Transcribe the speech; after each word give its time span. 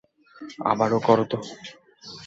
আবার 0.65 0.89
করো 0.99 1.25
তো। 1.25 1.37